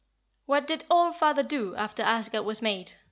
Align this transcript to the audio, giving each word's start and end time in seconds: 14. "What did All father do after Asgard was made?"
14. 0.47 0.47
"What 0.47 0.67
did 0.67 0.83
All 0.89 1.13
father 1.13 1.43
do 1.43 1.75
after 1.75 2.01
Asgard 2.01 2.43
was 2.43 2.59
made?" 2.59 2.93